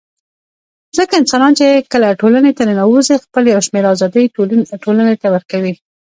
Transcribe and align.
ځکه 0.97 1.13
انسانان 1.17 1.53
چي 1.59 1.67
کله 1.91 2.07
ټولني 2.21 2.51
ته 2.57 2.63
ننوزي 2.69 3.15
خپل 3.23 3.43
يو 3.53 3.59
شمېر 3.67 3.83
آزادۍ 3.93 4.25
ټولني 4.85 5.15
ته 5.21 5.27
ورکوي 5.33 5.73